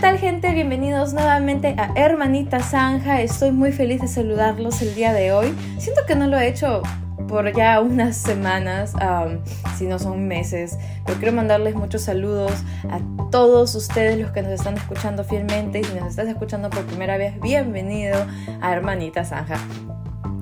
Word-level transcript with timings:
tal 0.00 0.18
gente? 0.18 0.52
Bienvenidos 0.52 1.12
nuevamente 1.12 1.74
a 1.76 1.90
Hermanita 1.96 2.60
Zanja. 2.60 3.20
Estoy 3.20 3.50
muy 3.50 3.72
feliz 3.72 4.00
de 4.00 4.06
saludarlos 4.06 4.80
el 4.80 4.94
día 4.94 5.12
de 5.12 5.32
hoy. 5.32 5.52
Siento 5.78 6.02
que 6.06 6.14
no 6.14 6.28
lo 6.28 6.38
he 6.38 6.46
hecho 6.46 6.82
por 7.26 7.52
ya 7.52 7.80
unas 7.80 8.16
semanas, 8.16 8.92
si 9.76 9.86
no 9.86 9.98
son 9.98 10.28
meses, 10.28 10.78
pero 11.04 11.18
quiero 11.18 11.34
mandarles 11.34 11.74
muchos 11.74 12.02
saludos 12.02 12.52
a 12.90 13.00
todos 13.30 13.74
ustedes 13.74 14.18
los 14.18 14.30
que 14.30 14.42
nos 14.42 14.52
están 14.52 14.76
escuchando 14.76 15.24
fielmente 15.24 15.80
y 15.80 15.84
si 15.84 15.94
nos 15.94 16.10
estás 16.10 16.28
escuchando 16.28 16.70
por 16.70 16.84
primera 16.84 17.16
vez, 17.18 17.38
bienvenido 17.40 18.24
a 18.60 18.72
Hermanita 18.72 19.24
Zanja. 19.24 19.58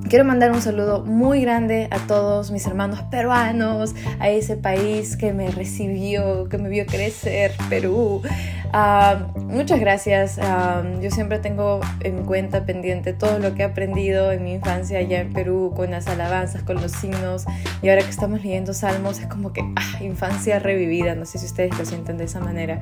Quiero 0.08 0.24
mandar 0.24 0.52
un 0.52 0.62
saludo 0.62 1.04
muy 1.04 1.40
grande 1.40 1.88
a 1.90 1.98
todos 2.06 2.52
mis 2.52 2.64
hermanos 2.64 3.02
peruanos, 3.10 3.92
a 4.20 4.28
ese 4.28 4.56
país 4.56 5.16
que 5.16 5.32
me 5.32 5.50
recibió, 5.50 6.48
que 6.48 6.58
me 6.58 6.68
vio 6.68 6.86
crecer, 6.86 7.52
Perú. 7.68 8.22
Ah, 8.72 9.26
muchas 9.34 9.80
gracias. 9.80 10.38
Ah, 10.40 10.84
yo 11.02 11.10
siempre 11.10 11.40
tengo 11.40 11.80
en 12.04 12.24
cuenta 12.24 12.64
pendiente 12.64 13.14
todo 13.14 13.40
lo 13.40 13.56
que 13.56 13.62
he 13.62 13.64
aprendido 13.64 14.30
en 14.30 14.44
mi 14.44 14.52
infancia 14.52 15.00
allá 15.00 15.20
en 15.20 15.32
Perú 15.32 15.72
con 15.74 15.90
las 15.90 16.06
alabanzas, 16.06 16.62
con 16.62 16.80
los 16.80 16.92
signos. 16.92 17.44
Y 17.82 17.88
ahora 17.88 18.02
que 18.02 18.10
estamos 18.10 18.44
leyendo 18.44 18.74
salmos 18.74 19.18
es 19.18 19.26
como 19.26 19.52
que 19.52 19.62
ah, 19.74 20.02
infancia 20.04 20.60
revivida. 20.60 21.16
No 21.16 21.26
sé 21.26 21.38
si 21.38 21.46
ustedes 21.46 21.76
lo 21.76 21.84
sienten 21.84 22.16
de 22.16 22.24
esa 22.24 22.38
manera. 22.38 22.80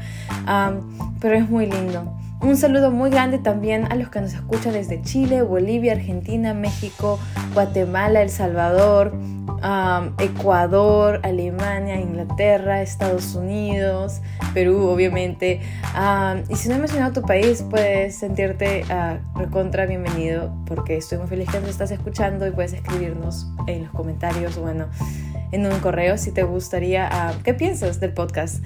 pero 1.21 1.37
es 1.37 1.49
muy 1.49 1.67
lindo. 1.67 2.15
Un 2.45 2.59
saludo 2.59 2.91
muy 2.91 3.09
grande 3.09 3.39
también 3.39 3.91
a 3.91 3.95
los 3.95 4.11
que 4.11 4.21
nos 4.21 4.35
escuchan 4.35 4.75
desde 4.75 5.01
Chile, 5.01 5.41
Bolivia, 5.41 5.93
Argentina, 5.93 6.53
México, 6.53 7.19
Guatemala, 7.55 8.21
El 8.21 8.29
Salvador, 8.29 9.15
Ecuador, 10.19 11.21
Alemania, 11.23 11.99
Inglaterra, 11.99 12.83
Estados 12.83 13.35
Unidos, 13.35 14.21
Perú, 14.53 14.89
obviamente. 14.89 15.63
y 16.51 16.57
si 16.57 16.69
no 16.69 16.75
he 16.75 16.79
mencionado 16.79 17.15
tu 17.15 17.23
país, 17.23 17.65
puedes 17.69 18.17
sentirte 18.17 18.85
uh, 18.91 19.39
recontra 19.39 19.87
bienvenido 19.87 20.55
porque 20.67 20.99
estoy 20.99 21.17
muy 21.17 21.29
feliz 21.29 21.51
que 21.51 21.61
nos 21.61 21.71
estás 21.71 21.93
escuchando 21.93 22.47
y 22.47 22.51
puedes 22.51 22.75
escribirnos 22.75 23.47
en 23.67 23.85
los 23.85 23.93
comentarios, 23.93 24.59
bueno, 24.59 24.89
en 25.51 25.65
un 25.65 25.81
correo 25.81 26.19
si 26.19 26.31
te 26.31 26.43
gustaría, 26.43 27.09
ah, 27.11 27.33
¿qué 27.43 27.55
piensas 27.55 28.01
del 28.01 28.13
podcast? 28.13 28.63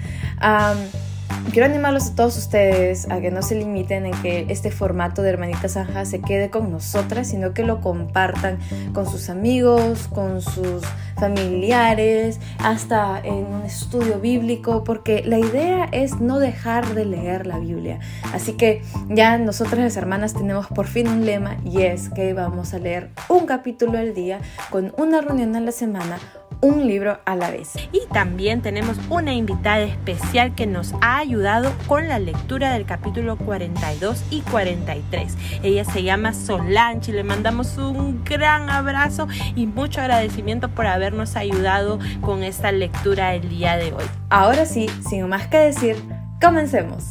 Quiero 1.51 1.65
animarlos 1.65 2.11
a 2.11 2.15
todos 2.15 2.37
ustedes 2.37 3.09
a 3.09 3.19
que 3.21 3.31
no 3.31 3.41
se 3.41 3.55
limiten 3.55 4.05
en 4.05 4.13
que 4.21 4.45
este 4.49 4.69
formato 4.69 5.23
de 5.23 5.29
Hermanita 5.29 5.67
Zanja 5.67 6.05
se 6.05 6.21
quede 6.21 6.51
con 6.51 6.71
nosotras, 6.71 7.27
sino 7.27 7.53
que 7.53 7.63
lo 7.63 7.81
compartan 7.81 8.59
con 8.93 9.09
sus 9.09 9.29
amigos, 9.29 10.07
con 10.09 10.41
sus 10.41 10.83
familiares, 11.19 12.39
hasta 12.59 13.19
en 13.19 13.45
un 13.45 13.63
estudio 13.63 14.19
bíblico, 14.19 14.83
porque 14.83 15.23
la 15.25 15.39
idea 15.39 15.89
es 15.91 16.19
no 16.21 16.37
dejar 16.37 16.93
de 16.93 17.05
leer 17.05 17.47
la 17.47 17.57
Biblia. 17.57 17.99
Así 18.31 18.53
que 18.53 18.83
ya 19.09 19.37
nosotras 19.39 19.79
las 19.79 19.97
hermanas 19.97 20.35
tenemos 20.35 20.67
por 20.67 20.85
fin 20.85 21.07
un 21.07 21.25
lema 21.25 21.57
y 21.65 21.81
es 21.81 22.09
que 22.09 22.33
vamos 22.33 22.75
a 22.75 22.79
leer 22.79 23.09
un 23.27 23.47
capítulo 23.47 23.97
al 23.97 24.13
día 24.13 24.39
con 24.69 24.93
una 24.97 25.21
reunión 25.21 25.55
a 25.55 25.61
la 25.61 25.71
semana 25.71 26.19
un 26.61 26.87
libro 26.87 27.19
a 27.25 27.35
la 27.35 27.51
vez. 27.51 27.73
Y 27.91 28.01
también 28.11 28.61
tenemos 28.61 28.97
una 29.09 29.33
invitada 29.33 29.81
especial 29.81 30.55
que 30.55 30.67
nos 30.67 30.93
ha 31.01 31.17
ayudado 31.17 31.71
con 31.87 32.07
la 32.07 32.19
lectura 32.19 32.73
del 32.73 32.85
capítulo 32.85 33.37
42 33.37 34.23
y 34.29 34.41
43. 34.41 35.35
Ella 35.63 35.85
se 35.85 36.03
llama 36.03 36.33
Solange 36.33 37.11
y 37.11 37.15
le 37.15 37.23
mandamos 37.23 37.77
un 37.77 38.23
gran 38.23 38.69
abrazo 38.69 39.27
y 39.55 39.67
mucho 39.67 40.01
agradecimiento 40.01 40.69
por 40.69 40.87
habernos 40.87 41.35
ayudado 41.35 41.99
con 42.21 42.43
esta 42.43 42.71
lectura 42.71 43.35
el 43.35 43.49
día 43.49 43.77
de 43.77 43.93
hoy. 43.93 44.05
Ahora 44.29 44.65
sí, 44.65 44.87
sin 45.07 45.27
más 45.27 45.47
que 45.47 45.57
decir, 45.57 45.95
comencemos. 46.41 47.05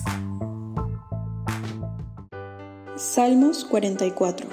Salmos 2.96 3.64
44. 3.64 4.48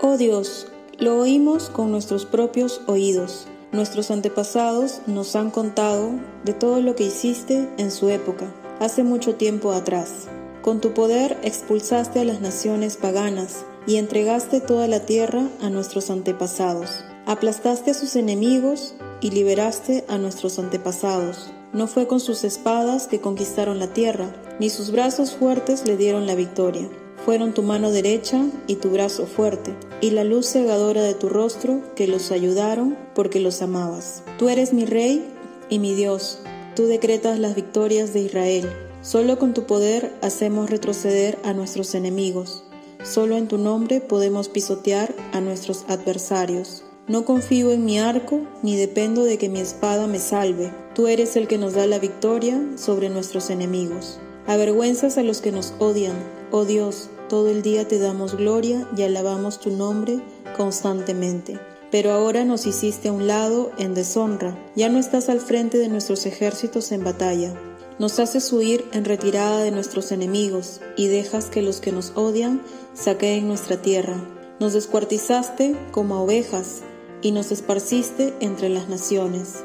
Oh 0.00 0.16
Dios, 0.16 0.68
lo 0.98 1.18
oímos 1.18 1.68
con 1.68 1.90
nuestros 1.90 2.24
propios 2.24 2.80
oídos 2.86 3.46
Nuestros 3.74 4.12
antepasados 4.12 5.00
nos 5.08 5.34
han 5.34 5.50
contado 5.50 6.12
de 6.44 6.52
todo 6.52 6.80
lo 6.80 6.94
que 6.94 7.02
hiciste 7.02 7.68
en 7.76 7.90
su 7.90 8.08
época, 8.08 8.46
hace 8.78 9.02
mucho 9.02 9.34
tiempo 9.34 9.72
atrás. 9.72 10.28
Con 10.62 10.80
tu 10.80 10.94
poder 10.94 11.36
expulsaste 11.42 12.20
a 12.20 12.24
las 12.24 12.40
naciones 12.40 12.96
paganas 12.96 13.64
y 13.88 13.96
entregaste 13.96 14.60
toda 14.60 14.86
la 14.86 15.00
tierra 15.00 15.48
a 15.60 15.70
nuestros 15.70 16.08
antepasados. 16.10 17.02
Aplastaste 17.26 17.90
a 17.90 17.94
sus 17.94 18.14
enemigos 18.14 18.94
y 19.20 19.32
liberaste 19.32 20.04
a 20.06 20.18
nuestros 20.18 20.60
antepasados. 20.60 21.50
No 21.72 21.88
fue 21.88 22.06
con 22.06 22.20
sus 22.20 22.44
espadas 22.44 23.08
que 23.08 23.20
conquistaron 23.20 23.80
la 23.80 23.88
tierra, 23.88 24.36
ni 24.60 24.70
sus 24.70 24.92
brazos 24.92 25.32
fuertes 25.34 25.84
le 25.84 25.96
dieron 25.96 26.28
la 26.28 26.36
victoria 26.36 26.88
fueron 27.24 27.54
tu 27.54 27.62
mano 27.62 27.90
derecha 27.90 28.44
y 28.66 28.76
tu 28.76 28.90
brazo 28.90 29.26
fuerte, 29.26 29.74
y 30.00 30.10
la 30.10 30.24
luz 30.24 30.46
cegadora 30.46 31.02
de 31.02 31.14
tu 31.14 31.28
rostro 31.28 31.80
que 31.94 32.06
los 32.06 32.30
ayudaron 32.30 32.96
porque 33.14 33.40
los 33.40 33.62
amabas. 33.62 34.22
Tú 34.38 34.48
eres 34.48 34.72
mi 34.72 34.84
rey 34.84 35.24
y 35.70 35.78
mi 35.78 35.94
Dios, 35.94 36.40
tú 36.76 36.86
decretas 36.86 37.38
las 37.38 37.54
victorias 37.54 38.12
de 38.12 38.20
Israel. 38.20 38.70
Solo 39.02 39.38
con 39.38 39.54
tu 39.54 39.64
poder 39.64 40.14
hacemos 40.22 40.70
retroceder 40.70 41.38
a 41.44 41.52
nuestros 41.52 41.94
enemigos. 41.94 42.64
Solo 43.02 43.36
en 43.36 43.48
tu 43.48 43.58
nombre 43.58 44.00
podemos 44.00 44.48
pisotear 44.48 45.14
a 45.32 45.40
nuestros 45.40 45.84
adversarios. 45.88 46.84
No 47.06 47.26
confío 47.26 47.70
en 47.70 47.84
mi 47.84 47.98
arco, 47.98 48.40
ni 48.62 48.76
dependo 48.76 49.24
de 49.24 49.36
que 49.36 49.50
mi 49.50 49.60
espada 49.60 50.06
me 50.06 50.18
salve. 50.18 50.72
Tú 50.94 51.06
eres 51.06 51.36
el 51.36 51.48
que 51.48 51.58
nos 51.58 51.74
da 51.74 51.86
la 51.86 51.98
victoria 51.98 52.58
sobre 52.76 53.10
nuestros 53.10 53.50
enemigos. 53.50 54.18
Avergüenzas 54.46 55.18
a 55.18 55.22
los 55.22 55.42
que 55.42 55.52
nos 55.52 55.74
odian. 55.78 56.16
Oh 56.50 56.64
Dios, 56.64 57.10
todo 57.28 57.48
el 57.48 57.62
día 57.62 57.86
te 57.88 57.98
damos 57.98 58.36
gloria 58.36 58.88
y 58.96 59.02
alabamos 59.02 59.60
tu 59.60 59.70
nombre 59.70 60.20
constantemente. 60.56 61.58
Pero 61.90 62.12
ahora 62.12 62.44
nos 62.44 62.66
hiciste 62.66 63.08
a 63.08 63.12
un 63.12 63.26
lado 63.26 63.70
en 63.78 63.94
deshonra. 63.94 64.56
Ya 64.74 64.88
no 64.88 64.98
estás 64.98 65.28
al 65.28 65.40
frente 65.40 65.78
de 65.78 65.88
nuestros 65.88 66.26
ejércitos 66.26 66.92
en 66.92 67.04
batalla. 67.04 67.54
Nos 67.98 68.18
haces 68.18 68.52
huir 68.52 68.84
en 68.92 69.04
retirada 69.04 69.62
de 69.62 69.70
nuestros 69.70 70.10
enemigos 70.10 70.80
y 70.96 71.06
dejas 71.06 71.46
que 71.46 71.62
los 71.62 71.80
que 71.80 71.92
nos 71.92 72.12
odian 72.16 72.60
saqueen 72.94 73.46
nuestra 73.46 73.80
tierra. 73.80 74.16
Nos 74.58 74.72
descuartizaste 74.72 75.76
como 75.92 76.16
a 76.16 76.22
ovejas 76.22 76.80
y 77.22 77.30
nos 77.30 77.52
esparciste 77.52 78.34
entre 78.40 78.68
las 78.68 78.88
naciones. 78.88 79.62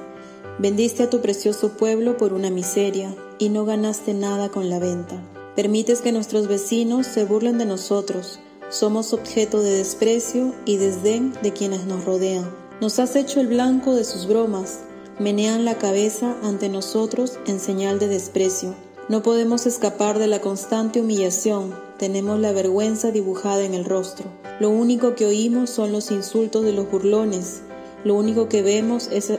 Vendiste 0.60 1.04
a 1.04 1.10
tu 1.10 1.22
precioso 1.22 1.70
pueblo 1.78 2.18
por 2.18 2.34
una 2.34 2.50
miseria 2.50 3.16
y 3.40 3.50
no 3.50 3.66
ganaste 3.66 4.14
nada 4.14 4.50
con 4.50 4.70
la 4.70 4.78
venta. 4.78 5.24
Permites 5.60 6.00
que 6.00 6.14
nuestros 6.14 6.48
vecinos 6.48 7.06
se 7.06 7.26
burlen 7.26 7.58
de 7.58 7.66
nosotros. 7.66 8.40
Somos 8.70 9.12
objeto 9.12 9.62
de 9.62 9.72
desprecio 9.72 10.56
y 10.64 10.78
desdén 10.78 11.34
de 11.44 11.52
quienes 11.52 11.86
nos 11.86 12.06
rodean. 12.06 12.50
Nos 12.80 12.98
has 12.98 13.18
hecho 13.18 13.42
el 13.42 13.48
blanco 13.48 13.94
de 13.94 14.06
sus 14.06 14.26
bromas. 14.26 14.80
Menean 15.20 15.66
la 15.66 15.78
cabeza 15.78 16.38
ante 16.44 16.70
nosotros 16.70 17.40
en 17.46 17.60
señal 17.60 18.00
de 18.00 18.08
desprecio. 18.08 18.74
No 19.10 19.22
podemos 19.22 19.66
escapar 19.66 20.18
de 20.18 20.28
la 20.28 20.40
constante 20.40 21.02
humillación. 21.02 21.76
Tenemos 21.98 22.40
la 22.40 22.54
vergüenza 22.54 23.12
dibujada 23.12 23.66
en 23.66 23.74
el 23.74 23.84
rostro. 23.84 24.28
Lo 24.62 24.70
único 24.70 25.14
que 25.16 25.26
oímos 25.26 25.72
son 25.72 25.92
los 25.92 26.10
insultos 26.10 26.64
de 26.64 26.72
los 26.72 26.90
burlones. 26.90 27.64
Lo 28.06 28.16
único 28.16 28.48
que 28.48 28.62
vemos 28.62 29.10
es, 29.12 29.30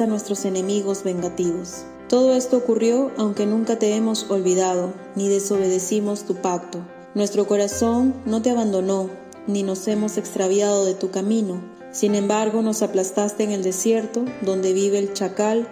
a 0.00 0.06
nuestros 0.08 0.44
enemigos 0.44 1.04
vengativos. 1.04 1.84
Todo 2.08 2.32
esto 2.32 2.56
ocurrió 2.56 3.10
aunque 3.18 3.44
nunca 3.44 3.78
te 3.78 3.94
hemos 3.94 4.30
olvidado, 4.30 4.94
ni 5.14 5.28
desobedecimos 5.28 6.24
tu 6.24 6.36
pacto. 6.36 6.80
Nuestro 7.14 7.46
corazón 7.46 8.14
no 8.24 8.40
te 8.40 8.48
abandonó, 8.48 9.10
ni 9.46 9.62
nos 9.62 9.86
hemos 9.88 10.16
extraviado 10.16 10.86
de 10.86 10.94
tu 10.94 11.10
camino. 11.10 11.62
Sin 11.92 12.14
embargo, 12.14 12.62
nos 12.62 12.80
aplastaste 12.80 13.44
en 13.44 13.50
el 13.50 13.62
desierto, 13.62 14.24
donde 14.40 14.72
vive 14.72 14.98
el 14.98 15.12
chacal, 15.12 15.68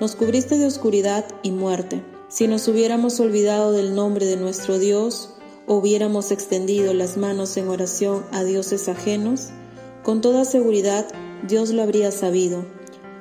nos 0.00 0.16
cubriste 0.16 0.58
de 0.58 0.66
oscuridad 0.66 1.24
y 1.44 1.52
muerte. 1.52 2.02
Si 2.28 2.48
nos 2.48 2.66
hubiéramos 2.66 3.20
olvidado 3.20 3.70
del 3.70 3.94
nombre 3.94 4.26
de 4.26 4.36
nuestro 4.36 4.80
Dios, 4.80 5.34
hubiéramos 5.68 6.32
extendido 6.32 6.94
las 6.94 7.16
manos 7.16 7.56
en 7.56 7.68
oración 7.68 8.24
a 8.32 8.42
dioses 8.42 8.88
ajenos, 8.88 9.50
con 10.02 10.20
toda 10.20 10.44
seguridad 10.44 11.06
Dios 11.46 11.70
lo 11.70 11.84
habría 11.84 12.10
sabido 12.10 12.64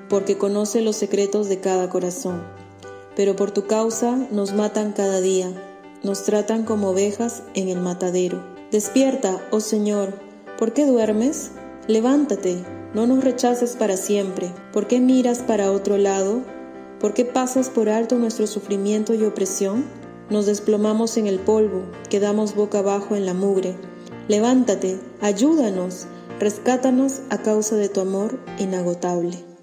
porque 0.10 0.38
conoce 0.38 0.82
los 0.82 0.96
secretos 0.96 1.50
de 1.50 1.60
cada 1.60 1.90
corazón. 1.90 2.44
Pero 3.16 3.36
por 3.36 3.52
tu 3.52 3.66
causa 3.68 4.16
nos 4.32 4.54
matan 4.54 4.92
cada 4.92 5.22
día, 5.22 5.50
nos 6.04 6.24
tratan 6.24 6.64
como 6.64 6.90
ovejas 6.90 7.44
en 7.54 7.70
el 7.70 7.80
matadero. 7.80 8.44
Despierta, 8.72 9.42
oh 9.52 9.60
Señor, 9.60 10.14
¿por 10.58 10.74
qué 10.74 10.86
duermes? 10.86 11.52
Levántate, 11.88 12.58
no 12.94 13.08
nos 13.08 13.24
rechaces 13.24 13.76
para 13.76 13.98
siempre. 13.98 14.52
¿Por 14.74 14.88
qué 14.88 15.00
miras 15.00 15.40
para 15.40 15.72
otro 15.72 15.98
lado? 15.98 16.44
¿Por 17.00 17.14
qué 17.14 17.26
pasas 17.26 17.70
por 17.70 17.90
alto 17.90 18.18
nuestro 18.18 18.48
sufrimiento 18.48 19.14
y 19.14 19.24
opresión? 19.24 19.86
Nos 20.30 20.46
desplomamos 20.46 21.18
en 21.18 21.28
el 21.28 21.40
polvo, 21.40 21.84
quedamos 22.10 22.56
boca 22.56 22.80
abajo 22.80 23.16
en 23.16 23.26
la 23.26 23.34
mugre. 23.34 23.76
Levántate, 24.28 25.00
ayúdanos, 25.22 26.08
rescátanos 26.40 27.22
a 27.30 27.44
causa 27.44 27.76
de 27.76 27.90
tu 27.90 28.02
amor 28.02 28.40
inagotable. 28.58 29.55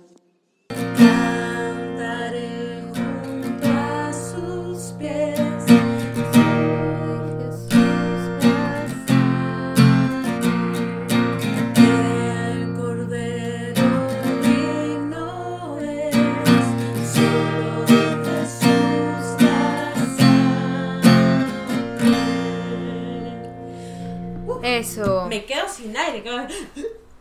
Me 25.29 25.45
quedo 25.45 25.69
sin 25.69 25.97
aire. 25.97 26.23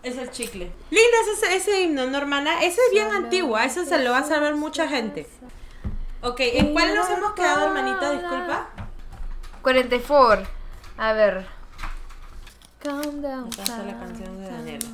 Es 0.03 0.17
el 0.17 0.31
chicle. 0.31 0.71
Linda 0.89 1.17
es 1.21 1.37
ese, 1.43 1.55
ese 1.57 1.81
himno, 1.81 2.07
¿no, 2.07 2.17
hermana? 2.17 2.63
Ese 2.63 2.81
es 2.87 2.91
bien 2.91 3.11
antiguo, 3.11 3.55
a 3.55 3.65
ese 3.65 3.85
se 3.85 3.99
lo 4.03 4.09
va 4.09 4.17
a 4.17 4.23
saber 4.23 4.55
mucha 4.55 4.87
gente. 4.87 5.27
Ok, 6.23 6.39
¿en 6.39 6.73
cuál 6.73 6.95
nos 6.95 7.07
hemos 7.07 7.33
quedado, 7.33 7.67
hermanita? 7.67 8.11
Disculpa. 8.11 8.69
44. 9.61 10.47
A 10.97 11.13
ver. 11.13 11.45
Calm 12.79 13.21
down. 13.21 13.47
Acá 13.53 13.61
está 13.61 13.83
la 13.83 13.99
canción 13.99 14.41
de. 14.41 14.49
Daniela. 14.49 14.87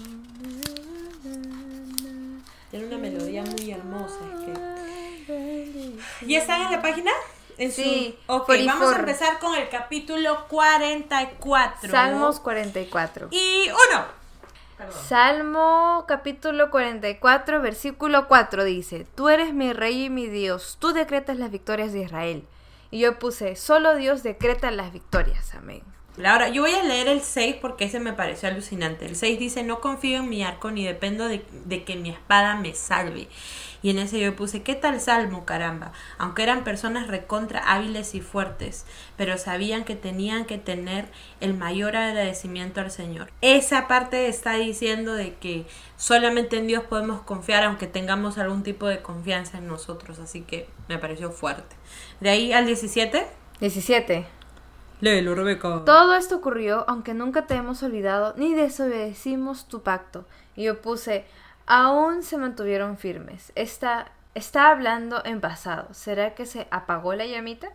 Tiene 2.70 2.86
una 2.88 2.98
melodía 2.98 3.44
muy 3.44 3.72
hermosa. 3.72 4.20
es 4.34 5.26
que- 5.26 6.28
¿Ya 6.28 6.40
están 6.40 6.62
en 6.64 6.72
la 6.74 6.82
página? 6.82 7.12
En 7.58 7.72
su- 7.72 7.82
Sí, 7.82 8.18
Ok, 8.28 8.46
44. 8.46 8.80
vamos 8.80 8.96
a 8.96 9.00
empezar 9.00 9.40
con 9.40 9.56
el 9.56 9.68
capítulo 9.70 10.46
44. 10.48 11.90
Salmos 11.92 12.40
44. 12.40 13.28
Y 13.32 13.68
uno. 13.70 14.06
Perdón. 14.78 14.96
Salmo 15.08 16.06
capítulo 16.08 16.70
44, 16.70 17.62
versículo 17.62 18.28
4 18.28 18.64
dice, 18.64 19.08
Tú 19.16 19.28
eres 19.30 19.52
mi 19.54 19.74
rey 19.74 20.06
y 20.06 20.10
mi 20.12 20.28
Dios, 20.28 20.78
tú 20.80 20.94
decretas 20.94 21.38
las 21.38 21.50
victorias 21.50 21.94
de 21.94 22.02
Israel. 22.04 22.44
Y 22.92 23.00
yo 23.00 23.18
puse, 23.18 23.56
solo 23.56 23.96
Dios 23.96 24.22
decreta 24.22 24.70
las 24.72 24.94
victorias. 24.94 25.56
Amén. 25.56 25.82
Ahora, 26.24 26.50
yo 26.50 26.62
voy 26.64 26.74
a 26.74 26.84
leer 26.84 27.08
el 27.08 27.22
6 27.22 27.58
porque 27.62 27.86
ese 27.86 28.00
me 28.00 28.14
pareció 28.14 28.50
alucinante. 28.50 29.06
El 29.06 29.16
6 29.16 29.38
dice, 29.40 29.64
no 29.64 29.82
confío 29.82 30.20
en 30.20 30.30
mi 30.30 30.44
arco 30.44 30.72
ni 30.72 30.84
dependo 30.86 31.28
de, 31.28 31.44
de 31.66 31.84
que 31.84 31.96
mi 31.96 32.10
espada 32.12 32.56
me 32.56 32.74
salve. 32.74 33.28
Y 33.82 33.90
en 33.90 34.00
ese 34.00 34.20
yo 34.20 34.36
puse, 34.36 34.64
¿qué 34.64 34.76
tal 34.76 35.00
salmo, 35.00 35.46
caramba? 35.46 35.92
Aunque 36.18 36.44
eran 36.44 36.64
personas 36.64 37.08
recontra 37.08 37.60
hábiles 37.60 38.16
y 38.16 38.22
fuertes, 38.22 38.86
pero 39.16 39.38
sabían 39.38 39.84
que 39.84 39.96
tenían 39.96 40.46
que 40.46 40.58
tener 40.58 41.06
el 41.40 41.54
mayor 41.54 41.96
agradecimiento 41.96 42.82
al 42.82 42.92
Señor. 42.92 43.30
Esa 43.42 43.88
parte 43.88 44.28
está 44.28 44.54
diciendo 44.54 45.14
de 45.14 45.36
que 45.36 45.66
solamente 45.96 46.58
en 46.58 46.68
Dios 46.68 46.84
podemos 46.84 47.22
confiar, 47.22 47.64
aunque 47.64 47.88
tengamos 47.88 48.38
algún 48.38 48.64
tipo 48.64 48.88
de 48.88 49.02
confianza 49.02 49.58
en 49.58 49.68
nosotros. 49.68 50.20
Así 50.20 50.42
que 50.42 50.68
me 50.88 50.98
pareció 50.98 51.32
fuerte. 51.32 51.76
De 52.20 52.30
ahí 52.30 52.54
al 52.54 52.66
17. 52.66 53.28
17. 53.60 54.38
Léelo, 55.00 55.36
Rebeca. 55.36 55.84
Todo 55.86 56.16
esto 56.16 56.38
ocurrió 56.38 56.84
aunque 56.88 57.14
nunca 57.14 57.46
te 57.46 57.54
hemos 57.54 57.84
olvidado 57.84 58.34
ni 58.36 58.56
desobedecimos 58.56 59.68
tu 59.68 59.84
pacto. 59.84 60.26
Y 60.56 60.64
yo 60.64 60.82
puse, 60.82 61.26
aún 61.68 62.24
se 62.24 62.38
mantuvieron 62.38 62.98
firmes. 62.98 63.52
Está, 63.56 64.12
está 64.36 64.70
hablando 64.72 65.24
en 65.26 65.42
pasado. 65.42 65.94
¿Será 65.94 66.34
que 66.36 66.46
se 66.46 66.68
apagó 66.72 67.14
la 67.14 67.26
llamita? 67.26 67.70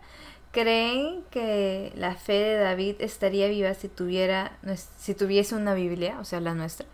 ¿Creen 0.53 1.25
que 1.31 1.93
la 1.97 2.15
fe 2.17 2.35
de 2.35 2.56
David 2.59 2.97
estaría 3.00 3.49
viva 3.49 3.73
si 3.75 3.89
tuviera 3.89 4.53
si 4.99 5.15
tuviese 5.15 5.55
una 5.55 5.73
Biblia, 5.75 6.19
o 6.21 6.25
sea, 6.25 6.41
la 6.41 6.55
nuestra? 6.55 6.87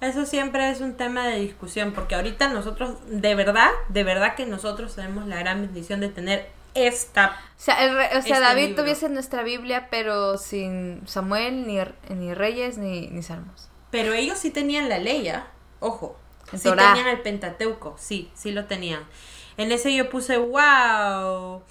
Eso 0.00 0.26
siempre 0.26 0.70
es 0.70 0.80
un 0.80 0.94
tema 0.96 1.26
de 1.26 1.40
discusión, 1.40 1.92
porque 1.92 2.14
ahorita 2.14 2.48
nosotros, 2.48 2.98
de 3.08 3.34
verdad, 3.34 3.70
de 3.88 4.04
verdad 4.04 4.34
que 4.34 4.44
nosotros 4.46 4.94
tenemos 4.94 5.26
la 5.26 5.36
gran 5.38 5.62
bendición 5.62 6.00
de 6.00 6.08
tener 6.10 6.50
esta. 6.74 7.36
O 7.58 7.60
sea, 7.60 7.82
el 7.84 7.94
re- 7.96 8.18
o 8.18 8.22
sea 8.22 8.36
Este 8.36 8.40
David 8.40 8.66
libro. 8.68 8.82
tuviese 8.82 9.08
nuestra 9.08 9.42
Biblia, 9.42 9.88
pero 9.90 10.36
sin 10.36 11.02
Samuel, 11.06 11.66
ni, 11.66 11.78
ni 12.14 12.34
Reyes, 12.34 12.76
ni, 12.76 13.08
ni 13.08 13.22
Salmos. 13.22 13.70
Pero 13.90 14.12
ellos 14.12 14.38
sí 14.38 14.50
tenían 14.50 14.88
la 14.88 14.98
ley, 14.98 15.28
¿ah? 15.28 15.46
Ojo. 15.80 16.16
Sí 16.52 16.70
tenían 16.70 17.08
el 17.08 17.22
Pentateuco, 17.22 17.96
sí, 17.98 18.30
sí 18.34 18.52
lo 18.52 18.66
tenían. 18.66 19.04
En 19.56 19.72
ese 19.72 19.94
yo 19.94 20.08
puse, 20.08 20.36
wow. 20.38 21.62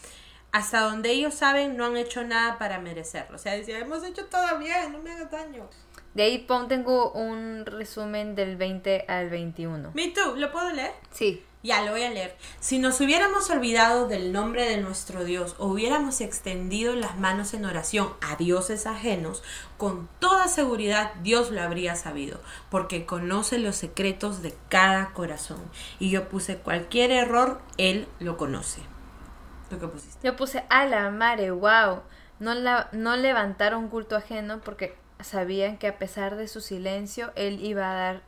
Hasta 0.51 0.81
donde 0.81 1.11
ellos 1.11 1.33
saben, 1.33 1.77
no 1.77 1.85
han 1.85 1.97
hecho 1.97 2.23
nada 2.23 2.57
para 2.57 2.79
merecerlo. 2.79 3.35
O 3.35 3.39
sea, 3.39 3.53
decía, 3.53 3.79
hemos 3.79 4.03
hecho 4.03 4.25
todo 4.25 4.57
bien, 4.57 4.91
no 4.91 4.99
me 4.99 5.11
hagas 5.11 5.31
daño. 5.31 5.69
De 6.15 6.23
ahí 6.23 6.39
pon, 6.39 6.69
tengo 6.69 7.11
un 7.11 7.65
resumen 7.65 8.35
del 8.35 8.55
20 8.55 9.03
al 9.09 9.29
21. 9.29 9.91
Me 9.93 10.07
too, 10.11 10.37
¿lo 10.37 10.49
puedo 10.49 10.71
leer? 10.71 10.93
Sí. 11.11 11.43
Ya, 11.61 11.81
lo 11.81 11.91
voy 11.91 12.03
a 12.03 12.11
leer. 12.11 12.37
Si 12.61 12.79
nos 12.79 13.01
hubiéramos 13.01 13.49
olvidado 13.49 14.07
del 14.07 14.31
nombre 14.31 14.69
de 14.69 14.77
nuestro 14.77 15.25
Dios 15.25 15.55
o 15.57 15.67
hubiéramos 15.67 16.21
extendido 16.21 16.95
las 16.95 17.17
manos 17.17 17.53
en 17.53 17.65
oración 17.65 18.13
a 18.21 18.37
dioses 18.37 18.87
ajenos, 18.87 19.43
con 19.77 20.07
toda 20.19 20.47
seguridad 20.47 21.11
Dios 21.21 21.51
lo 21.51 21.61
habría 21.61 21.95
sabido, 21.95 22.39
porque 22.69 23.05
conoce 23.05 23.57
los 23.57 23.75
secretos 23.75 24.41
de 24.41 24.55
cada 24.69 25.11
corazón. 25.11 25.59
Y 25.99 26.11
yo 26.11 26.29
puse 26.29 26.57
cualquier 26.57 27.11
error, 27.11 27.59
Él 27.77 28.07
lo 28.19 28.37
conoce. 28.37 28.81
¿Tú 29.69 29.79
qué 29.79 29.87
pusiste? 29.87 30.25
Yo 30.25 30.37
puse 30.37 30.63
a 30.69 30.85
la 30.85 31.09
mare, 31.09 31.51
wow. 31.51 32.03
No, 32.39 32.53
la, 32.53 32.89
no 32.93 33.17
levantaron 33.17 33.89
culto 33.89 34.15
ajeno 34.15 34.61
porque 34.61 34.95
sabían 35.25 35.77
que 35.77 35.87
a 35.87 35.97
pesar 35.97 36.35
de 36.37 36.47
su 36.47 36.61
silencio, 36.61 37.31
él 37.35 37.63
iba 37.63 37.91
a 37.91 37.93
dar. 37.93 38.21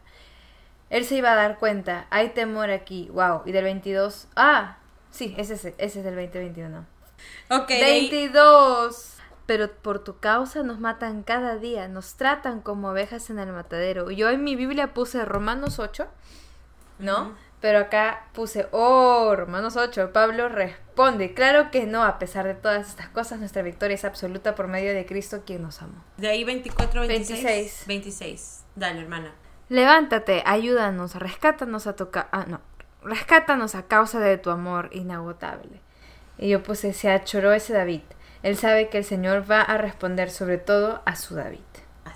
Él 0.90 1.04
se 1.06 1.16
iba 1.16 1.32
a 1.32 1.36
dar 1.36 1.58
cuenta. 1.60 2.08
Hay 2.10 2.30
temor 2.30 2.70
aquí, 2.72 3.10
wow. 3.12 3.42
Y 3.46 3.52
del 3.52 3.64
22. 3.66 4.28
Ah, 4.36 4.78
sí, 5.12 5.34
ese 5.38 5.54
es, 5.56 5.66
ese 5.66 5.76
es 6.00 6.04
del 6.04 6.16
2021. 6.16 6.86
Ok, 7.50 7.68
de 7.68 7.84
ahí- 7.86 8.10
22. 8.10 9.14
Pero 9.46 9.72
por 9.72 10.04
tu 10.04 10.20
causa 10.20 10.62
nos 10.64 10.80
matan 10.80 11.24
cada 11.24 11.56
día, 11.58 11.88
nos 11.88 12.16
tratan 12.16 12.60
como 12.62 12.90
ovejas 12.90 13.30
en 13.30 13.40
el 13.40 13.52
matadero. 13.54 14.12
Yo 14.12 14.30
en 14.30 14.44
mi 14.44 14.56
Biblia 14.58 14.94
puse 14.94 15.24
Romanos 15.24 15.80
8, 15.80 16.06
¿no? 17.00 17.34
Pero 17.60 17.80
acá 17.80 18.26
puse, 18.34 18.68
oh, 18.72 19.34
Romanos 19.36 19.76
8, 19.78 20.12
Pablo 20.14 20.48
responde, 20.48 21.34
claro 21.34 21.72
que 21.72 21.88
no, 21.88 22.04
a 22.04 22.20
pesar 22.20 22.46
de 22.46 22.54
todas 22.54 22.88
estas 22.88 23.10
cosas, 23.10 23.40
nuestra 23.40 23.64
victoria 23.64 23.96
es 23.96 24.06
absoluta 24.06 24.54
por 24.54 24.68
medio 24.68 24.94
de 24.94 25.06
Cristo 25.08 25.42
quien 25.46 25.64
nos 25.64 25.82
amó. 25.82 26.04
de 26.18 26.28
ahí 26.28 26.44
24, 26.44 27.02
26. 27.08 27.44
26. 27.44 27.84
26. 27.88 28.64
Dale, 28.76 29.02
hermana. 29.02 29.34
Levántate, 29.70 30.44
ayúdanos, 30.46 31.16
rescátanos 31.16 31.88
a 31.88 31.96
tu 31.96 32.12
ca- 32.12 32.30
ah, 32.32 32.46
no, 32.48 32.62
rescátanos 33.04 33.74
a 33.76 33.84
causa 33.88 34.20
de 34.20 34.38
tu 34.38 34.50
amor 34.52 34.90
inagotable. 34.94 35.82
Y 36.38 36.50
yo 36.50 36.62
puse, 36.62 36.94
se 36.94 37.10
achoró 37.10 37.52
ese 37.54 37.74
David. 37.74 38.02
Él 38.44 38.56
sabe 38.56 38.90
que 38.90 39.00
el 39.00 39.04
Señor 39.04 39.50
va 39.50 39.62
a 39.62 39.78
responder 39.80 40.30
sobre 40.30 40.60
todo 40.60 41.02
a 41.06 41.16
su 41.16 41.34
David. 41.36 41.60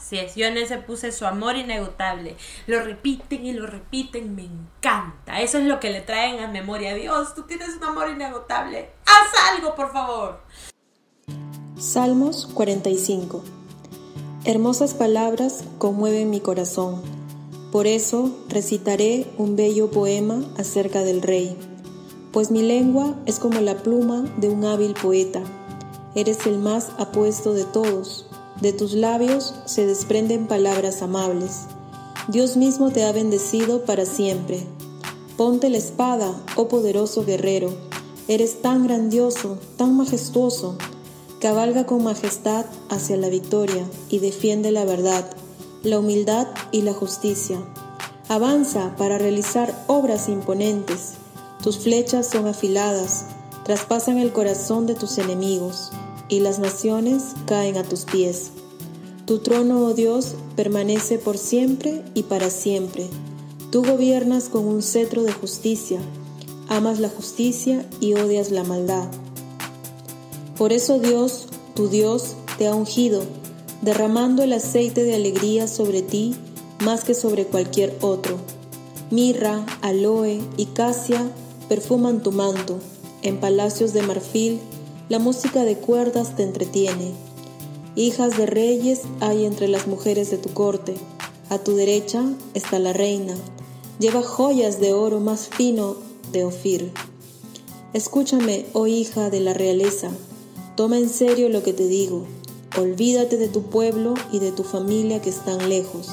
Así 0.02 0.18
yo 0.36 0.48
en 0.48 0.58
ese 0.58 0.80
puse 0.80 1.12
su 1.12 1.28
amor 1.28 1.56
inagotable. 1.56 2.36
Lo 2.66 2.82
repiten 2.82 3.46
y 3.46 3.54
lo 3.54 3.68
repiten, 3.68 4.36
me 4.36 4.46
encanta. 4.46 5.42
Eso 5.42 5.60
es 5.60 5.66
lo 5.66 5.80
que 5.80 5.92
le 5.92 6.02
traen 6.02 6.44
a 6.44 6.48
memoria. 6.48 6.96
Dios, 6.96 7.36
tú 7.36 7.44
tienes 7.44 7.76
un 7.78 7.84
amor 7.84 8.10
inagotable. 8.10 8.90
Haz 9.06 9.56
algo, 9.56 9.76
por 9.76 9.94
favor. 9.94 10.42
Salmos 11.78 12.48
45 12.48 13.44
Hermosas 14.44 14.96
palabras 14.96 15.66
conmueven 15.78 16.32
mi 16.32 16.40
corazón. 16.40 17.04
Por 17.72 17.86
eso 17.86 18.36
recitaré 18.50 19.28
un 19.38 19.56
bello 19.56 19.92
poema 19.92 20.44
acerca 20.58 21.04
del 21.04 21.22
rey. 21.22 21.56
Pues 22.32 22.50
mi 22.50 22.64
lengua 22.64 23.16
es 23.28 23.38
como 23.38 23.62
la 23.62 23.78
pluma 23.78 24.24
de 24.38 24.50
un 24.50 24.66
hábil 24.66 24.96
poeta. 24.96 25.44
Eres 26.16 26.48
el 26.48 26.58
más 26.58 26.90
apuesto 26.98 27.54
de 27.54 27.66
todos. 27.66 28.31
De 28.62 28.74
tus 28.74 28.94
labios 28.94 29.56
se 29.66 29.88
desprenden 29.88 30.46
palabras 30.48 31.02
amables. 31.02 31.62
Dios 32.28 32.58
mismo 32.58 32.92
te 32.92 33.04
ha 33.04 33.12
bendecido 33.12 33.86
para 33.86 34.06
siempre. 34.06 34.64
Ponte 35.36 35.70
la 35.70 35.80
espada, 35.80 36.32
oh 36.56 36.68
poderoso 36.68 37.26
guerrero. 37.26 37.74
Eres 38.28 38.62
tan 38.62 38.84
grandioso, 38.84 39.58
tan 39.78 39.98
majestuoso. 39.98 40.78
Cabalga 41.40 41.88
con 41.88 42.04
majestad 42.04 42.68
hacia 42.90 43.18
la 43.18 43.30
victoria 43.30 43.84
y 44.10 44.20
defiende 44.20 44.72
la 44.72 44.86
verdad, 44.86 45.26
la 45.82 45.98
humildad 45.98 46.48
y 46.72 46.84
la 46.84 46.94
justicia. 46.94 47.58
Avanza 48.30 48.96
para 48.96 49.18
realizar 49.18 49.74
obras 49.88 50.30
imponentes. 50.30 51.14
Tus 51.64 51.80
flechas 51.80 52.30
son 52.30 52.48
afiladas, 52.48 53.26
traspasan 53.64 54.20
el 54.20 54.32
corazón 54.32 54.86
de 54.86 54.94
tus 54.94 55.18
enemigos, 55.18 55.92
y 56.32 56.40
las 56.40 56.58
naciones 56.58 57.36
caen 57.46 57.78
a 57.78 57.84
tus 57.84 58.06
pies. 58.06 58.52
Tu 59.26 59.40
trono, 59.40 59.86
oh 59.86 59.94
Dios, 59.94 60.34
permanece 60.56 61.20
por 61.20 61.38
siempre 61.38 62.04
y 62.16 62.24
para 62.24 62.50
siempre. 62.50 63.08
Tú 63.70 63.84
gobiernas 63.84 64.50
con 64.50 64.66
un 64.66 64.82
cetro 64.82 65.24
de 65.24 65.34
justicia, 65.34 66.00
amas 66.70 67.00
la 67.00 67.10
justicia 67.10 67.86
y 68.00 68.14
odias 68.14 68.50
la 68.50 68.64
maldad. 68.64 69.08
Por 70.58 70.72
eso 70.74 71.00
Dios, 71.00 71.48
tu 71.76 71.90
Dios, 71.90 72.36
te 72.58 72.68
ha 72.68 72.76
ungido, 72.76 73.24
derramando 73.82 74.42
el 74.42 74.54
aceite 74.54 75.04
de 75.04 75.16
alegría 75.16 75.68
sobre 75.68 76.02
ti 76.02 76.36
más 76.82 77.04
que 77.04 77.14
sobre 77.14 77.46
cualquier 77.46 77.98
otro. 78.02 78.38
Mirra, 79.10 79.66
aloe 79.82 80.42
y 80.56 80.68
casia 80.68 81.30
perfuman 81.68 82.24
tu 82.24 82.32
manto. 82.32 82.80
En 83.22 83.40
palacios 83.40 83.94
de 83.94 84.02
marfil, 84.02 84.60
la 85.12 85.20
música 85.20 85.66
de 85.66 85.76
cuerdas 85.76 86.38
te 86.38 86.44
entretiene. 86.44 87.12
Hijas 87.98 88.38
de 88.38 88.46
reyes 88.46 89.02
hay 89.20 89.44
entre 89.44 89.68
las 89.68 89.86
mujeres 89.86 90.32
de 90.32 90.38
tu 90.38 90.54
corte. 90.54 90.96
A 91.50 91.58
tu 91.58 91.76
derecha 91.76 92.24
está 92.54 92.80
la 92.80 92.94
reina. 92.94 93.36
Lleva 94.00 94.24
joyas 94.24 94.80
de 94.80 94.94
oro 94.94 95.20
más 95.20 95.50
fino 95.50 95.98
de 96.32 96.46
Ofir. 96.46 96.94
Escúchame, 97.92 98.66
oh 98.72 98.88
hija 98.88 99.30
de 99.30 99.42
la 99.42 99.54
realeza. 99.54 100.12
Toma 100.78 100.98
en 100.98 101.10
serio 101.10 101.50
lo 101.50 101.62
que 101.62 101.74
te 101.74 101.90
digo. 101.90 102.26
olvídate 102.78 103.36
de 103.36 103.50
tu 103.50 103.64
pueblo 103.64 104.14
y 104.32 104.40
de 104.40 104.54
tu 104.54 104.64
familia 104.64 105.22
que 105.22 105.30
están 105.30 105.68
lejos. 105.68 106.08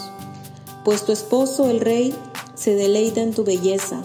Pues 0.84 1.06
tu 1.06 1.12
esposo, 1.12 1.70
el 1.70 1.78
rey, 1.78 2.12
se 2.56 2.74
deleita 2.74 3.22
en 3.22 3.32
tu 3.32 3.44
belleza. 3.44 4.02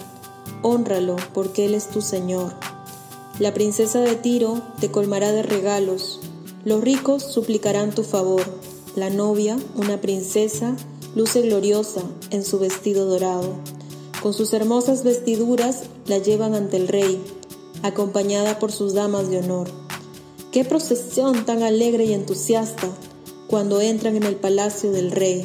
Hónralo, 0.61 1.15
porque 1.33 1.65
él 1.65 1.73
es 1.73 1.89
tu 1.89 2.03
Señor. 2.03 2.53
La 3.39 3.51
princesa 3.51 3.99
de 3.99 4.15
Tiro 4.15 4.61
te 4.79 4.91
colmará 4.91 5.31
de 5.31 5.41
regalos. 5.41 6.19
Los 6.65 6.81
ricos 6.81 7.23
suplicarán 7.23 7.89
tu 7.89 8.03
favor. 8.03 8.43
La 8.95 9.09
novia, 9.09 9.57
una 9.75 9.99
princesa, 9.99 10.75
luce 11.15 11.41
gloriosa 11.41 12.01
en 12.29 12.45
su 12.45 12.59
vestido 12.59 13.07
dorado. 13.07 13.55
Con 14.21 14.35
sus 14.35 14.53
hermosas 14.53 15.03
vestiduras 15.03 15.85
la 16.05 16.19
llevan 16.19 16.53
ante 16.53 16.77
el 16.77 16.87
rey, 16.87 17.19
acompañada 17.81 18.59
por 18.59 18.71
sus 18.71 18.93
damas 18.93 19.31
de 19.31 19.39
honor. 19.39 19.67
Qué 20.51 20.63
procesión 20.63 21.43
tan 21.43 21.63
alegre 21.63 22.05
y 22.05 22.13
entusiasta 22.13 22.87
cuando 23.47 23.81
entran 23.81 24.15
en 24.15 24.23
el 24.23 24.35
palacio 24.35 24.91
del 24.91 25.09
rey. 25.09 25.43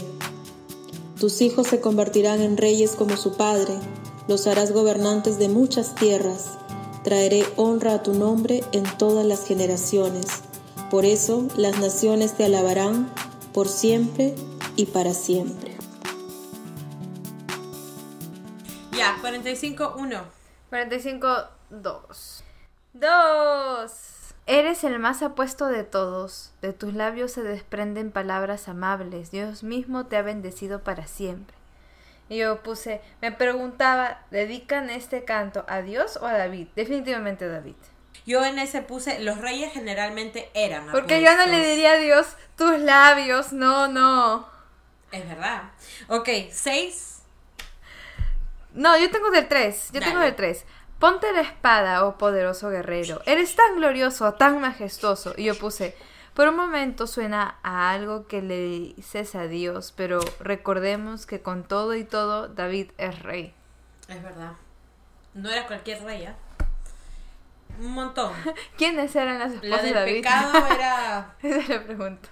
Tus 1.19 1.41
hijos 1.41 1.69
se 1.69 1.81
convertirán 1.81 2.43
en 2.43 2.59
reyes 2.59 2.91
como 2.91 3.17
su 3.17 3.33
padre, 3.33 3.73
los 4.29 4.47
harás 4.47 4.73
gobernantes 4.73 5.39
de 5.39 5.49
muchas 5.49 5.95
tierras. 5.95 6.51
Traeré 7.09 7.47
honra 7.57 7.95
a 7.95 8.03
tu 8.03 8.13
nombre 8.13 8.61
en 8.73 8.85
todas 8.99 9.25
las 9.25 9.47
generaciones. 9.47 10.43
Por 10.91 11.07
eso 11.07 11.49
las 11.57 11.81
naciones 11.81 12.37
te 12.37 12.45
alabarán 12.45 13.11
por 13.55 13.67
siempre 13.67 14.35
y 14.77 14.85
para 14.85 15.15
siempre. 15.15 15.75
Ya, 18.93 19.17
45-1. 19.23 20.23
45-2. 20.71 22.43
2. 22.93 23.93
Eres 24.45 24.85
el 24.85 24.99
más 24.99 25.23
apuesto 25.23 25.65
de 25.69 25.85
todos. 25.85 26.53
De 26.61 26.75
tus 26.75 26.93
labios 26.93 27.33
se 27.33 27.43
desprenden 27.43 28.11
palabras 28.11 28.69
amables. 28.69 29.31
Dios 29.31 29.63
mismo 29.63 30.05
te 30.05 30.19
ha 30.19 30.23
bendecido 30.23 30.81
para 30.81 31.07
siempre. 31.07 31.57
Y 32.29 32.39
yo 32.39 32.63
puse, 32.63 33.01
me 33.23 33.33
preguntaba, 33.33 34.23
¿dedican 34.31 34.91
este 34.91 35.25
canto 35.25 35.65
a 35.69 35.83
Dios 35.83 36.19
o 36.19 36.27
a 36.27 36.33
David? 36.35 36.69
Definitivamente 36.77 37.47
a 37.47 37.49
David. 37.49 37.77
Yo 38.27 38.45
en 38.45 38.59
ese 38.59 38.83
puse, 38.83 39.21
los 39.21 39.39
reyes 39.39 39.73
generalmente 39.73 40.51
eran 40.53 40.91
Porque 40.93 41.23
yo 41.23 41.35
no 41.37 41.47
le 41.47 41.67
diría 41.67 41.93
a 41.93 41.97
Dios 41.97 42.27
tus 42.57 42.79
labios, 42.79 43.53
no, 43.53 43.89
no. 43.89 44.47
Es 45.11 45.27
verdad. 45.27 45.71
Ok, 46.09 46.29
6. 46.51 47.23
No, 48.75 48.99
yo 48.99 49.11
tengo 49.11 49.31
del 49.31 49.49
3. 49.49 49.93
Yo 49.93 50.01
tengo 50.01 50.21
del 50.21 50.37
3. 50.37 50.65
Ponte 50.99 51.33
la 51.33 51.41
espada, 51.41 52.05
oh 52.05 52.19
poderoso 52.19 52.71
guerrero. 52.71 53.23
Eres 53.25 53.57
tan 53.57 53.77
glorioso, 53.77 54.35
tan 54.35 54.61
majestuoso. 54.61 55.33
Y 55.37 55.45
yo 55.45 55.57
puse, 55.57 55.97
por 56.39 56.47
un 56.47 56.55
momento 56.55 57.09
suena 57.09 57.59
a 57.65 57.91
algo 57.91 58.29
que 58.29 58.43
le 58.43 58.61
dices 58.61 59.35
a 59.35 59.49
Dios, 59.49 59.93
pero 59.97 60.21
recordemos 60.39 61.27
que 61.27 61.43
con 61.43 61.65
todo 61.65 61.97
y 61.97 62.05
todo, 62.05 62.47
David 62.47 62.93
es 62.97 63.19
rey. 63.25 63.53
Es 64.07 64.23
verdad. 64.23 64.53
No 65.35 65.51
era 65.51 65.67
cualquier 65.67 66.01
rey, 66.05 66.23
¿eh? 66.27 66.35
Un 67.81 67.91
montón. 67.91 68.33
¿Quiénes 68.79 69.17
eran 69.17 69.41
las 69.41 69.51
esposas 69.55 69.69
La 69.69 69.83
del 69.83 69.95
de 69.95 69.99
David? 69.99 70.15
pecado 70.23 70.67
era... 70.73 71.35
Esa 71.43 71.57
es 71.59 71.69
la 71.71 71.83
pregunta. 71.83 72.29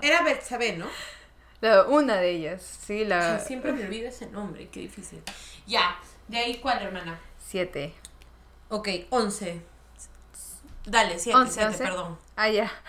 Era 0.00 0.22
Betsabé, 0.22 0.76
¿no? 0.76 0.86
La- 1.60 1.82
una 1.86 2.18
de 2.18 2.30
ellas, 2.30 2.62
sí, 2.62 3.04
la 3.04 3.40
Siempre 3.40 3.72
me 3.72 3.84
olvido 3.84 4.08
ese 4.08 4.26
nombre, 4.26 4.68
qué 4.68 4.78
difícil. 4.78 5.20
Ya, 5.66 5.96
de 6.28 6.38
ahí 6.38 6.58
cuál, 6.58 6.80
hermana. 6.80 7.18
siete. 7.38 7.92
Ok, 8.68 8.88
11. 9.10 9.71
Dale, 10.84 11.18
7, 11.18 11.38
Once, 11.38 11.54
7, 11.54 11.68
once. 11.68 11.84
perdón. 11.84 12.18
Ah, 12.36 12.48
ya. 12.48 12.70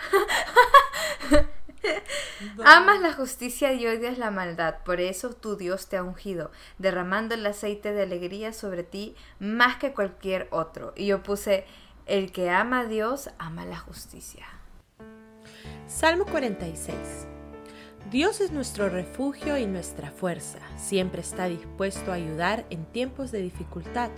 Amas 2.64 3.00
la 3.00 3.12
justicia 3.12 3.72
y 3.72 3.86
odias 3.86 4.18
la 4.18 4.30
maldad, 4.30 4.76
por 4.84 5.00
eso 5.00 5.34
tu 5.34 5.56
Dios 5.56 5.88
te 5.88 5.96
ha 5.96 6.02
ungido, 6.02 6.50
derramando 6.78 7.34
el 7.34 7.46
aceite 7.46 7.92
de 7.92 8.02
alegría 8.02 8.52
sobre 8.52 8.82
ti 8.82 9.14
más 9.38 9.76
que 9.76 9.92
cualquier 9.92 10.48
otro. 10.50 10.92
Y 10.96 11.06
yo 11.06 11.22
puse, 11.22 11.66
el 12.06 12.32
que 12.32 12.50
ama 12.50 12.80
a 12.80 12.86
Dios, 12.86 13.30
ama 13.38 13.64
la 13.64 13.78
justicia. 13.78 14.46
Salmo 15.86 16.24
46. 16.26 16.96
Dios 18.10 18.40
es 18.40 18.50
nuestro 18.50 18.88
refugio 18.88 19.56
y 19.58 19.66
nuestra 19.66 20.10
fuerza. 20.10 20.58
Siempre 20.76 21.20
está 21.20 21.46
dispuesto 21.46 22.12
a 22.12 22.16
ayudar 22.16 22.64
en 22.70 22.84
tiempos 22.84 23.32
de 23.32 23.42
dificultad. 23.42 24.10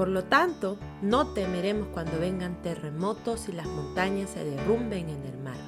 Por 0.00 0.08
lo 0.08 0.24
tanto, 0.24 0.78
no 1.02 1.26
temeremos 1.34 1.88
cuando 1.88 2.18
vengan 2.18 2.62
terremotos 2.62 3.50
y 3.50 3.52
las 3.52 3.66
montañas 3.66 4.30
se 4.30 4.42
derrumben 4.42 5.10
en 5.10 5.26
el 5.26 5.36
mar. 5.36 5.58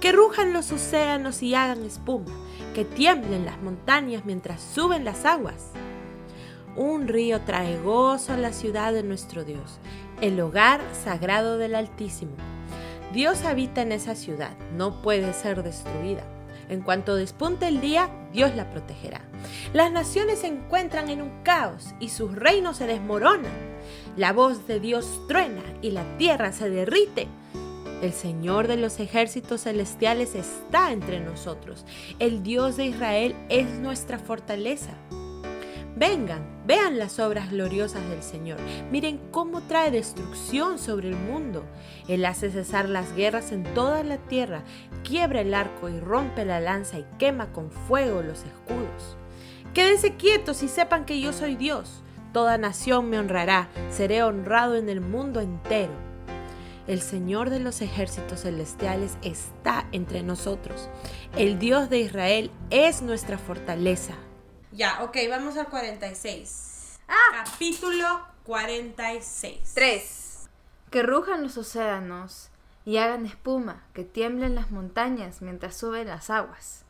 Que 0.00 0.12
rujan 0.12 0.52
los 0.52 0.70
océanos 0.70 1.42
y 1.42 1.56
hagan 1.56 1.82
espuma, 1.82 2.30
que 2.72 2.84
tiemblen 2.84 3.44
las 3.44 3.60
montañas 3.60 4.24
mientras 4.24 4.62
suben 4.62 5.04
las 5.04 5.24
aguas. 5.24 5.72
Un 6.76 7.08
río 7.08 7.40
trae 7.40 7.80
gozo 7.80 8.34
a 8.34 8.36
la 8.36 8.52
ciudad 8.52 8.92
de 8.92 9.02
nuestro 9.02 9.42
Dios, 9.42 9.80
el 10.20 10.40
hogar 10.40 10.80
sagrado 10.92 11.58
del 11.58 11.74
Altísimo. 11.74 12.36
Dios 13.12 13.42
habita 13.42 13.82
en 13.82 13.90
esa 13.90 14.14
ciudad, 14.14 14.56
no 14.76 15.02
puede 15.02 15.32
ser 15.32 15.64
destruida. 15.64 16.22
En 16.68 16.82
cuanto 16.82 17.16
despunte 17.16 17.68
el 17.68 17.80
día, 17.80 18.10
Dios 18.32 18.54
la 18.54 18.70
protegerá. 18.70 19.22
Las 19.72 19.90
naciones 19.90 20.40
se 20.40 20.48
encuentran 20.48 21.08
en 21.08 21.22
un 21.22 21.42
caos 21.42 21.94
y 22.00 22.10
sus 22.10 22.34
reinos 22.34 22.76
se 22.76 22.86
desmoronan. 22.86 23.52
La 24.16 24.32
voz 24.32 24.66
de 24.66 24.80
Dios 24.80 25.22
truena 25.28 25.62
y 25.80 25.92
la 25.92 26.04
tierra 26.18 26.52
se 26.52 26.68
derrite. 26.68 27.28
El 28.02 28.12
Señor 28.12 28.68
de 28.68 28.76
los 28.76 29.00
ejércitos 29.00 29.62
celestiales 29.62 30.34
está 30.34 30.92
entre 30.92 31.20
nosotros. 31.20 31.84
El 32.18 32.42
Dios 32.42 32.76
de 32.76 32.86
Israel 32.86 33.34
es 33.48 33.66
nuestra 33.80 34.18
fortaleza. 34.18 34.92
Vengan, 35.98 36.62
vean 36.64 36.96
las 36.96 37.18
obras 37.18 37.50
gloriosas 37.50 38.08
del 38.08 38.22
Señor. 38.22 38.58
Miren 38.92 39.18
cómo 39.32 39.62
trae 39.62 39.90
destrucción 39.90 40.78
sobre 40.78 41.08
el 41.08 41.16
mundo. 41.16 41.64
Él 42.06 42.24
hace 42.24 42.52
cesar 42.52 42.88
las 42.88 43.16
guerras 43.16 43.50
en 43.50 43.64
toda 43.74 44.04
la 44.04 44.18
tierra, 44.18 44.62
quiebra 45.02 45.40
el 45.40 45.54
arco 45.54 45.88
y 45.88 45.98
rompe 45.98 46.44
la 46.44 46.60
lanza 46.60 47.00
y 47.00 47.06
quema 47.18 47.52
con 47.52 47.72
fuego 47.72 48.22
los 48.22 48.44
escudos. 48.44 49.16
Quédense 49.74 50.14
quietos 50.14 50.62
y 50.62 50.68
sepan 50.68 51.04
que 51.04 51.20
yo 51.20 51.32
soy 51.32 51.56
Dios. 51.56 52.04
Toda 52.32 52.58
nación 52.58 53.10
me 53.10 53.18
honrará, 53.18 53.68
seré 53.90 54.22
honrado 54.22 54.76
en 54.76 54.88
el 54.88 55.00
mundo 55.00 55.40
entero. 55.40 55.92
El 56.86 57.00
Señor 57.00 57.50
de 57.50 57.58
los 57.58 57.82
ejércitos 57.82 58.42
celestiales 58.42 59.18
está 59.22 59.88
entre 59.90 60.22
nosotros. 60.22 60.88
El 61.36 61.58
Dios 61.58 61.90
de 61.90 61.98
Israel 61.98 62.52
es 62.70 63.02
nuestra 63.02 63.36
fortaleza. 63.36 64.14
Ya, 64.72 65.02
ok, 65.02 65.16
vamos 65.30 65.56
al 65.56 65.68
46. 65.68 66.98
Capítulo 67.32 68.26
46. 68.44 69.72
3. 69.74 70.48
Que 70.90 71.02
rujan 71.02 71.42
los 71.42 71.56
océanos 71.56 72.50
y 72.84 72.98
hagan 72.98 73.24
espuma, 73.24 73.82
que 73.94 74.04
tiemblen 74.04 74.54
las 74.54 74.70
montañas 74.70 75.40
mientras 75.42 75.76
suben 75.76 76.08
las 76.08 76.28
aguas. 76.30 76.84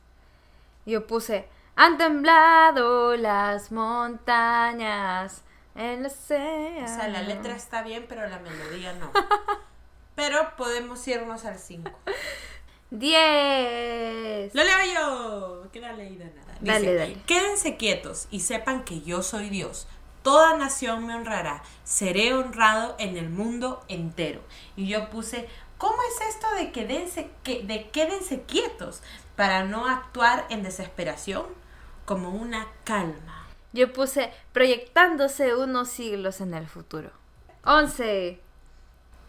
Yo 0.87 1.07
puse, 1.07 1.49
han 1.77 1.99
temblado 1.99 3.17
las 3.17 3.71
montañas, 3.71 5.43
el 5.77 6.07
océano. 6.07 6.85
O 6.85 6.89
sea, 6.89 7.09
la 7.09 7.23
letra 7.23 7.55
está 7.55 7.83
bien, 7.83 8.07
pero 8.09 8.27
la 8.29 8.39
melodía 8.41 8.93
no. 8.95 9.13
Pero 10.17 10.57
podemos 10.57 11.07
irnos 11.07 11.45
al 11.45 11.61
5. 11.61 11.93
10. 12.91 14.55
Lo 14.55 14.65
leo 14.65 14.95
yo, 14.95 15.71
que 15.71 15.81
no 15.81 15.89
he 15.89 15.97
leído 15.97 16.25
nada. 16.25 16.55
Dice, 16.61 16.73
Dale, 16.73 16.95
dale. 16.95 17.17
Quédense 17.27 17.77
quietos 17.77 18.29
y 18.31 18.41
sepan 18.41 18.85
que 18.85 19.03
yo 19.03 19.23
soy 19.23 19.51
Dios. 19.51 19.87
Toda 20.23 20.57
nación 20.57 21.07
me 21.07 21.15
honrará. 21.15 21.63
Seré 21.85 22.35
honrado 22.35 22.97
en 22.99 23.17
el 23.17 23.29
mundo 23.29 23.85
entero. 23.89 24.41
Y 24.77 24.89
yo 24.89 25.11
puse, 25.11 25.49
¿cómo 25.77 25.97
es 26.03 26.29
esto 26.29 26.47
de 26.57 26.73
quédense, 26.73 27.31
que, 27.43 27.63
de 27.63 27.89
quédense 27.91 28.43
quietos 28.43 29.03
para 29.37 29.65
no 29.65 29.87
actuar 29.87 30.47
en 30.51 30.63
desesperación? 30.63 31.47
Como 32.05 32.31
una 32.31 32.67
calma. 32.85 33.47
Yo 33.73 33.93
puse 33.93 34.33
proyectándose 34.53 35.55
unos 35.55 35.89
siglos 35.89 36.41
en 36.41 36.55
el 36.55 36.67
futuro. 36.67 37.11
11. 37.65 38.41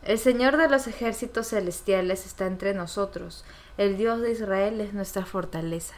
El 0.03 0.17
Señor 0.17 0.57
de 0.57 0.69
los 0.69 0.87
ejércitos 0.87 1.49
celestiales 1.49 2.25
está 2.25 2.45
entre 2.45 2.73
nosotros. 2.73 3.43
El 3.77 3.97
Dios 3.97 4.21
de 4.21 4.31
Israel 4.31 4.79
es 4.79 4.93
nuestra 4.93 5.25
fortaleza. 5.25 5.95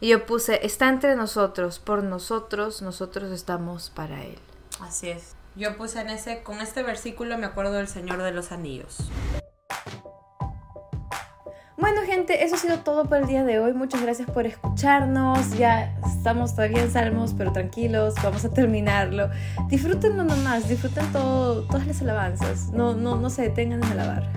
Y 0.00 0.08
yo 0.08 0.26
puse, 0.26 0.64
está 0.64 0.88
entre 0.88 1.16
nosotros, 1.16 1.78
por 1.78 2.02
nosotros, 2.02 2.82
nosotros 2.82 3.30
estamos 3.32 3.90
para 3.90 4.24
Él. 4.24 4.38
Así 4.80 5.10
es. 5.10 5.34
Yo 5.54 5.76
puse 5.76 6.00
en 6.00 6.10
ese, 6.10 6.42
con 6.42 6.60
este 6.60 6.82
versículo 6.82 7.36
me 7.36 7.46
acuerdo 7.46 7.72
del 7.74 7.88
Señor 7.88 8.22
de 8.22 8.32
los 8.32 8.52
Anillos. 8.52 9.10
Bueno 11.94 12.06
gente, 12.06 12.42
eso 12.42 12.54
ha 12.54 12.58
sido 12.58 12.78
todo 12.78 13.04
por 13.04 13.18
el 13.18 13.26
día 13.26 13.44
de 13.44 13.58
hoy. 13.58 13.74
Muchas 13.74 14.00
gracias 14.00 14.26
por 14.30 14.46
escucharnos. 14.46 15.58
Ya 15.58 15.94
estamos 16.06 16.54
todavía 16.54 16.82
en 16.82 16.90
Salmos, 16.90 17.34
pero 17.36 17.52
tranquilos, 17.52 18.14
vamos 18.22 18.46
a 18.46 18.48
terminarlo. 18.48 19.28
Disfrútenlo 19.68 20.24
nomás, 20.24 20.70
disfruten 20.70 21.04
todo, 21.12 21.64
todas 21.64 21.86
las 21.86 22.00
alabanzas. 22.00 22.70
No, 22.70 22.94
no, 22.94 23.16
no 23.16 23.28
se 23.28 23.42
detengan 23.42 23.84
en 23.84 23.92
alabar. 23.92 24.32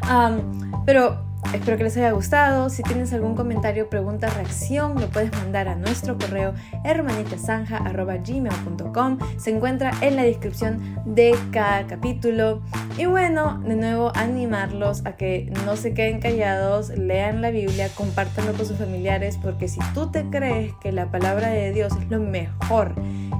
Am, 0.00 0.82
pero 0.86 1.22
espero 1.54 1.76
que 1.76 1.84
les 1.84 1.96
haya 1.96 2.10
gustado. 2.12 2.68
Si 2.70 2.82
tienes 2.82 3.12
algún 3.12 3.34
comentario, 3.34 3.88
pregunta, 3.88 4.30
reacción, 4.30 5.00
lo 5.00 5.08
puedes 5.08 5.30
mandar 5.32 5.68
a 5.68 5.74
nuestro 5.74 6.18
correo 6.18 6.54
hermanitasanja.gmail.com. 6.84 9.18
Se 9.38 9.50
encuentra 9.50 9.92
en 10.00 10.16
la 10.16 10.22
descripción 10.22 10.98
de 11.04 11.36
cada 11.50 11.86
capítulo. 11.86 12.62
Y 12.98 13.04
bueno, 13.06 13.58
de 13.60 13.76
nuevo 13.76 14.12
animarlos 14.14 15.04
a 15.04 15.16
que 15.16 15.52
no 15.64 15.76
se 15.76 15.94
queden 15.94 16.20
callados, 16.20 16.90
lean 16.90 17.40
la 17.42 17.50
Biblia, 17.50 17.88
compártanlo 17.94 18.52
con 18.52 18.66
sus 18.66 18.78
familiares, 18.78 19.38
porque 19.42 19.66
si 19.68 19.80
tú 19.94 20.10
te 20.10 20.28
crees 20.30 20.72
que 20.80 20.92
la 20.92 21.10
palabra 21.10 21.48
de 21.48 21.72
Dios 21.72 21.92
es 22.00 22.08
lo 22.10 22.20
mejor 22.20 22.94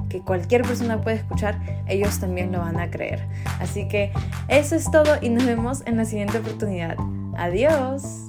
que 0.08 0.20
cualquier 0.20 0.62
persona 0.62 1.00
puede 1.00 1.16
escuchar, 1.16 1.58
ellos 1.86 2.20
también 2.20 2.52
lo 2.52 2.58
van 2.58 2.78
a 2.78 2.90
creer. 2.90 3.26
Así 3.60 3.88
que 3.88 4.12
eso 4.48 4.76
es 4.76 4.90
todo 4.90 5.16
y 5.20 5.30
nos 5.30 5.46
vemos 5.46 5.82
en 5.86 5.96
la 5.96 6.04
siguiente 6.04 6.38
oportunidad. 6.38 6.96
Adiós. 7.42 8.21